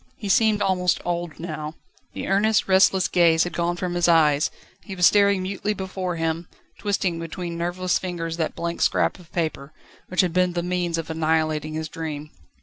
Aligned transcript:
He 0.17 0.29
seemed 0.29 0.63
almost 0.63 0.99
old 1.05 1.39
now. 1.39 1.75
The 2.13 2.27
earnest, 2.27 2.67
restless 2.67 3.07
gaze 3.07 3.43
had 3.43 3.53
gone 3.53 3.75
from 3.77 3.93
his 3.93 4.07
eyes; 4.07 4.49
he 4.83 4.95
was 4.95 5.05
staring 5.05 5.43
mutely 5.43 5.75
before 5.75 6.15
him, 6.15 6.47
twisting 6.79 7.19
between 7.19 7.55
nerveless 7.55 7.99
fingers 7.99 8.37
that 8.37 8.55
blank 8.55 8.81
scrap 8.81 9.19
of 9.19 9.31
paper, 9.31 9.73
which 10.07 10.21
had 10.21 10.33
been 10.33 10.53
the 10.53 10.63
means 10.63 10.97
of 10.97 11.11
annihilating 11.11 11.75
his 11.75 11.87
dream. 11.87 12.31